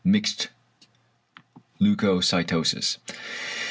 ("Mixed 0.03 0.49
leucocytosis.") 1.79 2.97